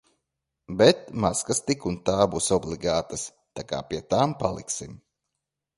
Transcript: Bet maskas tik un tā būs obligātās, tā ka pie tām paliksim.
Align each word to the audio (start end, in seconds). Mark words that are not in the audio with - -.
Bet 0.79 1.03
maskas 1.25 1.61
tik 1.67 1.85
un 1.91 1.99
tā 2.09 2.17
būs 2.33 2.49
obligātās, 2.59 3.29
tā 3.61 3.69
ka 3.73 3.85
pie 3.93 4.05
tām 4.15 4.37
paliksim. 4.45 4.99